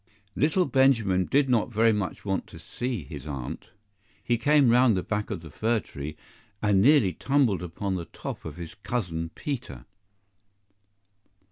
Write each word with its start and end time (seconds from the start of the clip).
LITTLE 0.35 0.65
Benjamin 0.65 1.25
did 1.25 1.47
not 1.47 1.71
very 1.71 1.93
much 1.93 2.25
want 2.25 2.47
to 2.47 2.57
see 2.57 3.03
his 3.03 3.27
Aunt. 3.27 3.69
He 4.23 4.35
came 4.35 4.71
round 4.71 4.97
the 4.97 5.03
back 5.03 5.29
of 5.29 5.41
the 5.43 5.51
fir 5.51 5.79
tree, 5.79 6.17
and 6.59 6.81
nearly 6.81 7.13
tumbled 7.13 7.61
upon 7.61 7.93
the 7.93 8.05
top 8.05 8.43
of 8.43 8.57
his 8.57 8.73
Cousin 8.73 9.29
Peter. 9.35 9.85